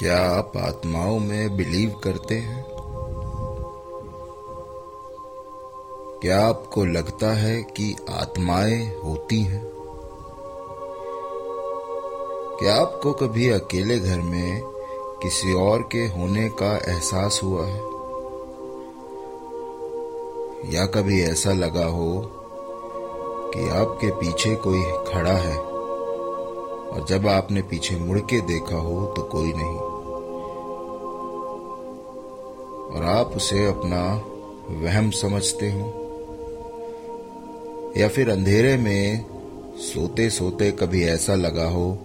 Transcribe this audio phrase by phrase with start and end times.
[0.00, 2.66] क्या आप आत्माओं में बिलीव करते हैं?
[6.22, 9.64] क्या आपको लगता है कि आत्माएँ होती हैं?
[12.60, 14.62] क्या आपको कभी अकेले घर में
[15.22, 17.80] किसी और के होने का एहसास हुआ है?
[20.74, 22.22] या कभी ऐसा लगा हो
[23.54, 25.76] कि आपके पीछे कोई खड़ा है
[26.86, 29.95] और जब आपने पीछे मुड़ के देखा हो तो कोई नहीं?
[32.96, 34.02] और आप उसे अपना
[34.82, 36.02] वहम समझते हो।
[37.96, 39.24] या फिर अंधेरे में
[39.82, 41.98] सोते सोते कभी ऐसा लगा हो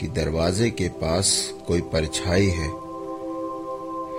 [0.00, 2.68] कि दरवाजे के पास कोई परछाई है,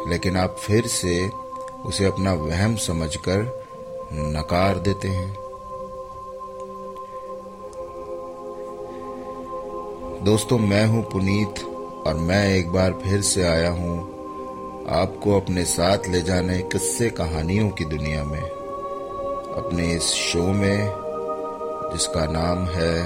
[0.09, 1.29] लेकिन आप फिर से
[1.85, 3.43] उसे अपना वहम समझकर
[4.13, 5.33] नकार देते हैं।
[10.23, 11.59] दोस्तों, मैं हूँ पुनीत
[12.07, 14.18] और मैं एक बार फिर से आया हूँ
[14.89, 18.41] आपको अपने साथ ले जाने किस्से कहानियों की दुनिया में।
[19.55, 20.85] अपने इस शो में,
[21.93, 23.05] जिसका नाम है,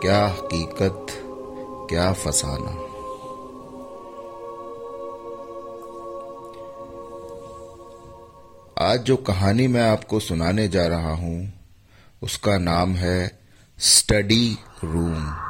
[0.00, 1.06] क्या हकीकत,
[1.90, 2.70] क्या फसाना।
[8.90, 11.52] आज जो कहानी मैं आपको सुनाने जा रहा हूँ,
[12.22, 13.40] उसका नाम है,
[13.78, 15.45] स्टडी रूम।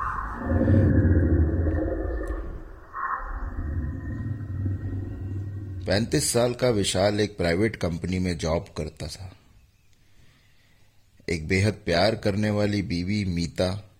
[5.87, 9.37] पैंतीस साल का विशाल एक प्राइवेट कंपनी में जॉब करता था।
[11.28, 13.91] एक बेहद प्यार करने वाली बीवी मीता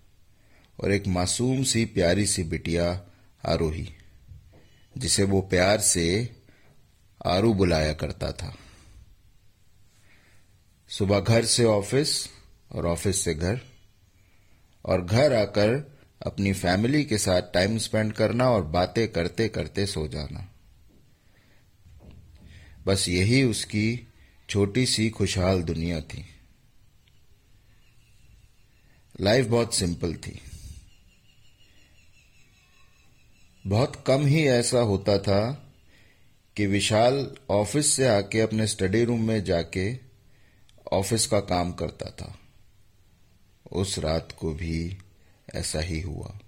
[0.81, 3.03] और एक मासूम सी प्यारी सी बिटिया
[3.47, 3.89] आरोही,
[4.99, 6.37] जिसे वो प्यार से
[7.27, 8.57] आरू बुलाया करता था।
[10.89, 12.29] सुबह घर से ऑफ़िस
[12.73, 13.61] और ऑफ़िस से घर
[14.85, 20.09] और घर आकर अपनी फैमिली के साथ टाइम स्पेंड करना और बातें करते करते सो
[20.09, 20.53] जाना।
[22.87, 24.09] बस यही उसकी
[24.49, 26.27] छोटी सी खुशहाल दुनिया थी।
[29.21, 30.41] लाइफ बहुत सिंपल थी।
[33.67, 35.73] बहुत कम ही ऐसा होता था
[36.57, 39.99] कि विशाल ऑफ़िस से आके अपने स्टडी रूम में जाके
[40.93, 42.39] ऑफ़िस का काम करता था।
[43.73, 44.99] उस रात को भी
[45.55, 46.39] ऐसा ही हुआ।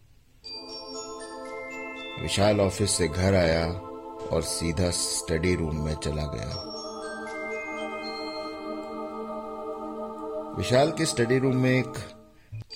[2.22, 3.88] विशाल ऑफ़िस से घर आया।
[4.33, 6.75] और सीधा स्टडी रूम में चला गया।
[10.59, 11.93] विशाल के स्टडी रूम में एक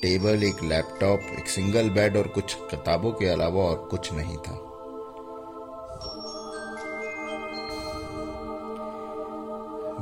[0.02, 4.58] टेबल, एक लैपटॉप, एक सिंगल बेड और कुछ किताबों के अलावा और कुछ नहीं था।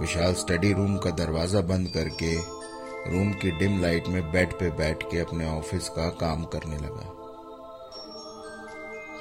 [0.01, 2.35] विशाल स्टडी रूम का दरवाज़ा बंद करके
[3.11, 7.17] रूम की डिम लाइट में बेड पे बैठ के अपने ऑफ़िस का काम करने लगा।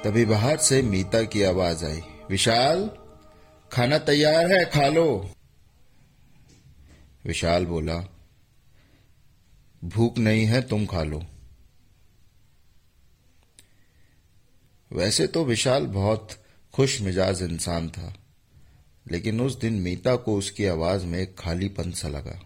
[0.04, 2.90] तभी बाहर से मीता की आवाज़ आई। विशाल,
[3.72, 5.30] खाना तैयार है, खा लो।
[7.24, 7.96] विशाल बोला,
[9.84, 11.22] भूख नहीं है, तुम खा लो।
[14.92, 18.14] वैसे तो विशाल बहुत खुश मिजाज इंसान था,
[19.10, 22.40] लेकिन उस दिन मीता को उसकी आवाज़ में एक खालीपन सा लगा।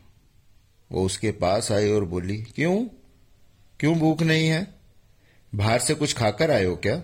[0.92, 2.84] वो उसके पास आई और बोली, क्यों?
[3.80, 4.74] क्यों भूख नहीं है?
[5.54, 7.02] बाहर से कुछ खाकर आए हो क्या?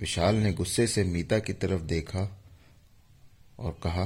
[0.00, 2.20] विशाल ने गुस्से से मीता की तरफ़ देखा
[3.58, 4.04] और कहा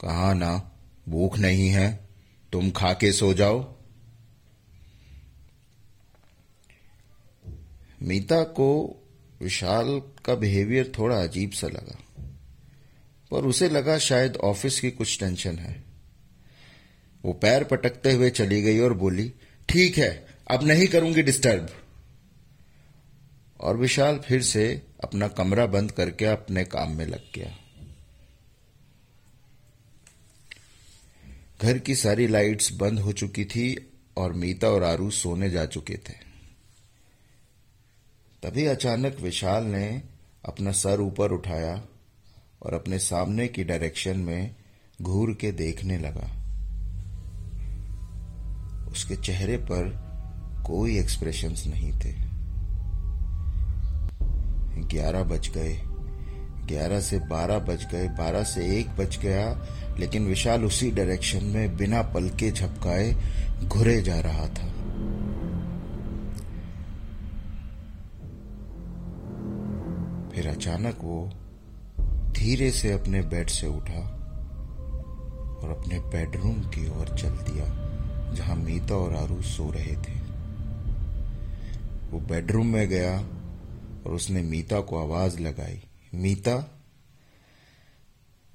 [0.00, 0.72] कहा ना,
[1.08, 2.08] भूख नहीं है,
[2.52, 3.60] तुम खा के सो जाओ।
[8.02, 8.96] मीता को
[9.40, 11.98] विशाल का बिहेवियर थोड़ा अजीब सा लगा,
[13.30, 15.84] पर उसे लगा शायद ऑफ़िस की कुछ टेंशन है।
[17.24, 19.32] वो पैर पटकते हुए चली गई और बोली,
[19.68, 21.68] ठीक है, अब नहीं करूँगी डिस्टर्ब
[23.60, 27.56] और विशाल फिर से अपना कमरा बंद करके अपने काम में लग गया।
[31.62, 35.94] घर की सारी लाइट्स बंद हो चुकी थी और मीता और आरू सोने जा चुके
[35.94, 36.30] थे।
[38.42, 40.02] तभी अचानक विशाल ने
[40.44, 41.82] अपना सर ऊपर उठाया
[42.62, 44.54] और अपने सामने की डायरेक्शन में
[45.02, 46.36] घूर के देखने लगा।
[48.90, 50.10] उसके चेहरे पर
[50.66, 52.29] कोई एक्सप्रेशंस नहीं थे।
[54.88, 55.80] ग्यारह बज गए।
[56.66, 59.66] ग्यारह से बारह बज गए। बारह से एक बज गया,
[59.98, 63.12] लेकिन विशाल उसी डायरेक्शन में बिना पलके झपकाए
[63.64, 64.68] घुरे जा रहा था।
[70.34, 71.30] फिर अचानक वो
[72.30, 74.00] धीरे से अपने बेड से उठा
[75.60, 77.66] और अपने बेडरूम की ओर चल दिया,
[78.34, 80.18] जहाँ मीता और आरू सो रहे थे।
[82.10, 83.18] वो बेडरूम में गया
[84.06, 85.82] और उसने मीता को आवाज़ लगाई,
[86.14, 86.76] मीता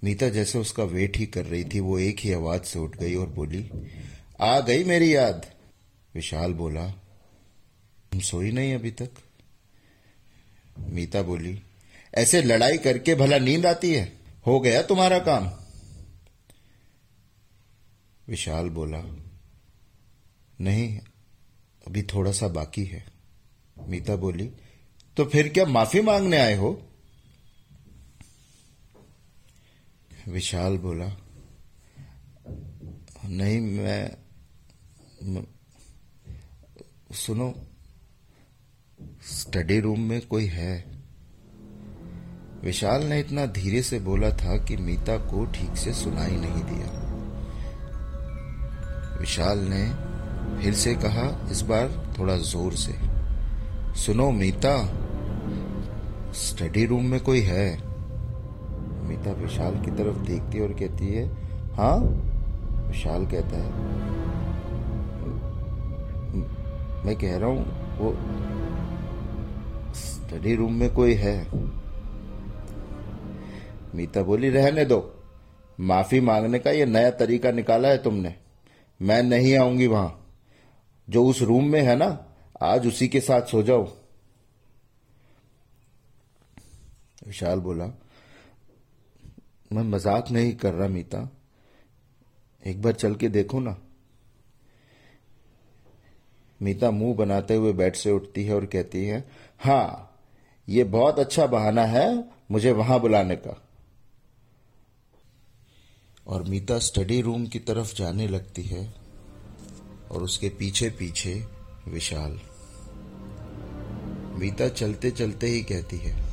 [0.03, 3.15] मीता जैसे उसका वेट ही कर रही थी, वो एक ही आवाज़ से उठ गई
[3.15, 3.69] और बोली,
[4.41, 5.45] आ गई मेरी याद।
[6.15, 6.89] विशाल बोला,
[8.11, 9.09] तुम सोई नहीं अभी तक?
[10.79, 11.61] मीता बोली,
[12.15, 14.13] ऐसे लड़ाई करके भला नींद आती है?
[14.47, 15.51] हो गया तुम्हारा काम?
[18.27, 19.01] विशाल बोला,
[20.61, 20.99] नहीं,
[21.87, 23.05] अभी थोड़ा सा बाकी है।
[23.87, 24.51] मीता बोली
[25.17, 26.81] तो फिर क्या माफ़ी मांगने आए हो?
[30.27, 31.05] विशाल बोला
[33.25, 34.17] नहीं मैं
[35.23, 35.43] म,
[37.15, 37.53] सुनो
[39.31, 40.73] स्टडी रूम में कोई है।
[42.63, 46.87] विशाल ने इतना धीरे से बोला था कि मीता को ठीक से सुनाई नहीं दिया।
[49.19, 49.85] विशाल ने
[50.61, 52.93] फिर से कहा इस बार थोड़ा ज़ोर से।
[53.95, 55.04] सुनो मीता
[56.35, 57.77] स्टडी रूम में कोई है?
[59.07, 61.25] मीता विशाल की तरफ़ देखती और कहती है
[61.73, 61.97] हाँ
[62.87, 63.69] विशाल कहता है।
[67.05, 67.65] मैं कह रहा हूँ,
[67.97, 68.13] वो
[69.93, 71.47] स्टडी रूम में कोई है?
[73.95, 75.23] मीता बोली, रहने दो।
[75.79, 78.35] माफ़ी मांगने का ये नया तरीका निकाला है तुमने।
[79.01, 80.27] मैं नहीं आऊँगी वहाँ।
[81.09, 82.25] जो उस रूम में है ना,
[82.63, 83.87] आज उसी के साथ सो जाओ।
[87.25, 87.85] विशाल बोला,
[89.71, 91.29] मैं मज़ाक नहीं कर रहा मीता।
[92.63, 93.75] एक बार चल के देखो ना।
[96.61, 99.23] मीता मुँह बनाते हुए बेड से उठती है और कहती है
[99.59, 100.11] हाँ
[100.67, 102.07] ये बहुत अच्छा बहाना है
[102.51, 103.61] मुझे वहाँ बुलाने का।
[106.27, 108.85] और मीता स्टडी रूम की तरफ़ जाने लगती है
[110.11, 111.33] और उसके पीछे पीछे
[111.87, 112.39] विशाल।
[114.39, 116.24] मीता चलते चलते ही कहती है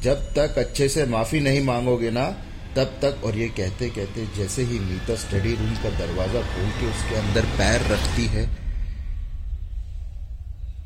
[0.00, 2.24] जब तक अच्छे से माफ़ी नहीं मांगोगे ना,
[2.76, 6.86] तब तक, और ये कहते कहते जैसे ही मीता स्टडी रूम का दरवाज़ा खोल के
[6.86, 8.44] उसके अंदर पैर रखती है,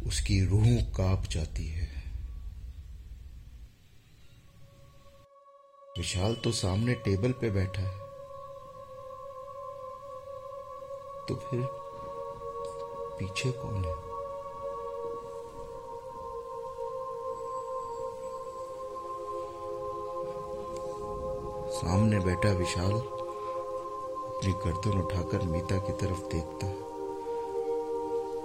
[0.07, 0.67] उसकी रूह
[0.97, 1.87] काँप जाती है।
[5.99, 7.97] विशाल तो सामने टेबल पे बैठा है।
[11.29, 11.67] तो फिर
[13.19, 14.08] पीछे कौन है?
[21.79, 26.75] सामने बैठा विशाल अपनी गर्दन उठाकर मीता की तरफ़ देखता है।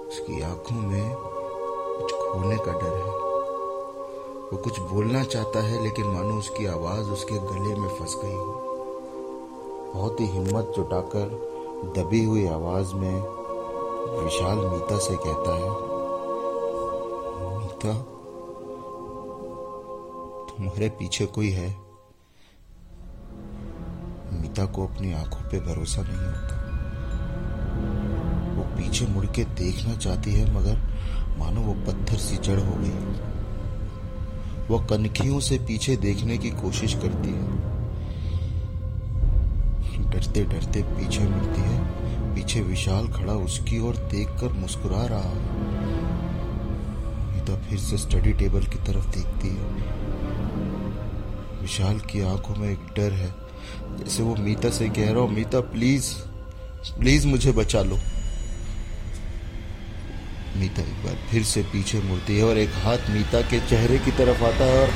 [0.06, 1.14] उसकी आँखों में
[1.98, 3.12] कुछ खोने का डर है।
[4.44, 8.52] वो कुछ बोलना चाहता है, लेकिन मानो उसकी आवाज़ उसके गले में फंस गई हो।
[9.94, 11.26] बहुत ही हिम्मत जुटाकर
[11.96, 13.20] दबी हुई आवाज़ में
[14.24, 15.70] विशाल मीता से कहता है,
[17.58, 18.02] मीता,
[20.52, 21.83] तुम्हारे पीछे कोई है?
[24.54, 26.56] मीता को अपनी आँखों पे भरोसा नहीं होता।
[28.56, 30.76] वो पीछे मुड़ के देखना चाहती है, मगर
[31.38, 32.88] मानो वो पत्थर सी जड़ हो गई।
[34.68, 37.56] वो कनखियों से पीछे देखने की कोशिश करती है।
[40.10, 41.84] डरते डरते पीछे मुड़ती है।
[42.34, 45.42] पीछे विशाल खड़ा उसकी ओर देखकर मुस्कुरा रहा है।
[47.32, 49.64] मीता फिर से स्टडी टेबल की तरफ़ देखती है।
[51.62, 53.43] विशाल की आँखों में एक डर है।
[53.98, 56.14] जैसे वो मीता से कह रहा हो, मीता प्लीज़
[56.98, 57.98] प्लीज़ मुझे बचा लो.
[60.56, 64.10] मीता एक बार फिर से पीछे मुड़ती है और एक हाथ मीता के चेहरे की
[64.10, 64.90] तरफ़ आता है और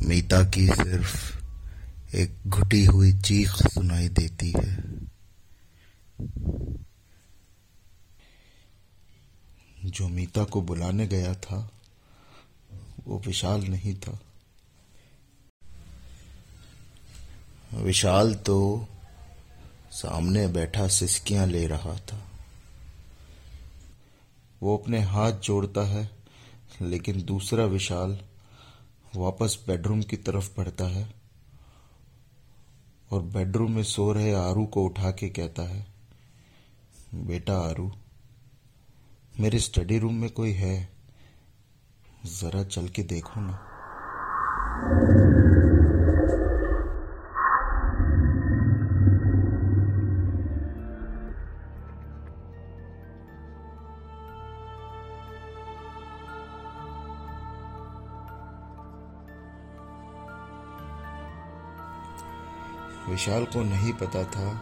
[0.00, 4.70] मीता की सिर्फ़ एक घुटी हुई चीख सुनाई देती है।
[9.84, 11.58] जो मीता को बुलाने गया था
[13.06, 14.18] वो विशाल नहीं था।
[17.74, 18.86] विशाल तो
[19.90, 22.28] सामने बैठा सिसकियाँ ले रहा था।
[24.62, 26.10] वो अपने हाथ जोड़ता है,
[26.82, 28.20] लेकिन दूसरा विशाल
[29.16, 31.14] वापस बेडरूम की तरफ़ बढ़ता है
[33.12, 35.86] और बेडरूम में सो रहे आरू को उठा के कहता है,
[37.14, 37.92] बेटा आरू,
[39.40, 40.91] मेरे स्टडी रूम में कोई है?
[42.22, 43.58] जरा चल के देखो ना।
[63.08, 64.52] विशाल को नहीं पता था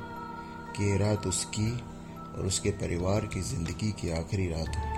[0.76, 4.89] कि रात उसकी और उसके परिवार की ज़िंदगी की आखिरी रात होगी।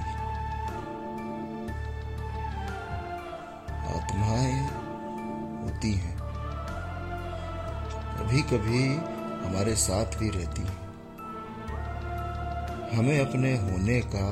[5.83, 6.19] होती हैं।
[8.19, 8.83] कभी कभी
[9.47, 10.81] हमारे साथ भी रहती हैं।
[12.99, 14.29] हमें अपने होने का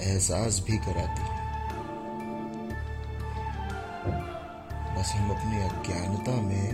[0.00, 1.42] एहसास भी कराती हैं।
[4.96, 6.68] बस हम अपनी अज्ञानता में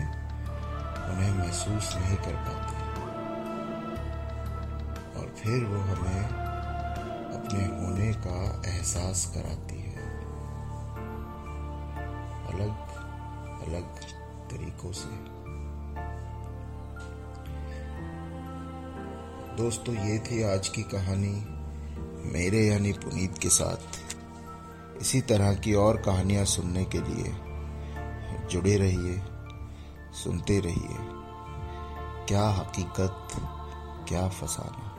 [1.11, 2.77] उन्हें महसूस नहीं कर पाते
[5.19, 6.23] और फिर वो हमें
[7.39, 8.41] अपने होने का
[8.71, 9.90] एहसास कराती है।
[13.71, 13.95] अलग
[14.51, 15.09] तरीकों से।
[19.57, 21.45] दोस्तों, ये थी आज की कहानी
[22.33, 27.33] मेरे यानी पुनीत के साथ। इसी तरह की और कहानियाँ सुनने के लिए
[28.49, 29.23] जुड़े रहिए,
[30.13, 30.97] सुनते रहिए।
[32.29, 33.29] क्या हकीकत,
[34.09, 34.90] क्या फसाना।